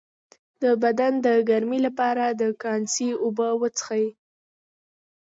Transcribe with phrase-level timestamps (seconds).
[0.61, 4.05] د بدن د ګرمۍ لپاره د کاسني اوبه وڅښئ